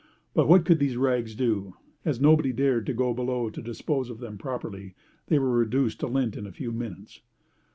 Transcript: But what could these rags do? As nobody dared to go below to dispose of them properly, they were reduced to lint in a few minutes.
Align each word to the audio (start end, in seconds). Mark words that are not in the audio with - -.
But 0.33 0.47
what 0.47 0.65
could 0.65 0.79
these 0.79 0.97
rags 0.97 1.35
do? 1.35 1.75
As 2.03 2.19
nobody 2.19 2.51
dared 2.51 2.87
to 2.87 2.93
go 2.95 3.13
below 3.13 3.51
to 3.51 3.61
dispose 3.61 4.09
of 4.09 4.17
them 4.17 4.39
properly, 4.39 4.95
they 5.27 5.37
were 5.37 5.51
reduced 5.51 5.99
to 5.99 6.07
lint 6.07 6.35
in 6.35 6.47
a 6.47 6.51
few 6.51 6.71
minutes. 6.71 7.21